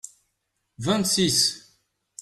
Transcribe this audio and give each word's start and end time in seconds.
vingt 0.79 1.05
six. 1.05 1.35